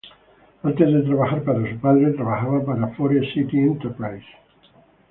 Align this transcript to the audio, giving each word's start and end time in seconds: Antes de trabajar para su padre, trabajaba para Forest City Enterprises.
Antes 0.63 0.91
de 0.91 1.03
trabajar 1.03 1.43
para 1.43 1.69
su 1.75 1.79
padre, 1.79 2.11
trabajaba 2.13 2.65
para 2.65 2.87
Forest 2.95 3.35
City 3.35 3.59
Enterprises. 3.59 4.25